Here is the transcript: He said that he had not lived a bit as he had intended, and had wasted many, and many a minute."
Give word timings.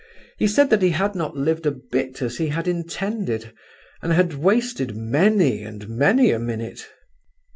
He 0.39 0.47
said 0.47 0.71
that 0.71 0.81
he 0.81 0.89
had 0.89 1.13
not 1.13 1.35
lived 1.37 1.67
a 1.67 1.71
bit 1.71 2.23
as 2.23 2.37
he 2.39 2.47
had 2.47 2.67
intended, 2.67 3.53
and 4.01 4.11
had 4.11 4.33
wasted 4.33 4.95
many, 4.97 5.61
and 5.63 5.87
many 5.87 6.31
a 6.31 6.39
minute." 6.39 6.89